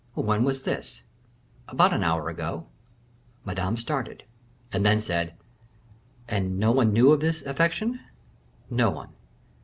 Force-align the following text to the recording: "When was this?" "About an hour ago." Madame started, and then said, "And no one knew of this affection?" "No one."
"When 0.15 0.43
was 0.43 0.63
this?" 0.63 1.03
"About 1.67 1.93
an 1.93 2.03
hour 2.03 2.27
ago." 2.27 2.65
Madame 3.45 3.77
started, 3.77 4.23
and 4.73 4.83
then 4.83 4.99
said, 4.99 5.35
"And 6.27 6.57
no 6.57 6.71
one 6.71 6.91
knew 6.91 7.11
of 7.11 7.19
this 7.19 7.43
affection?" 7.43 7.99
"No 8.67 8.89
one." 8.89 9.09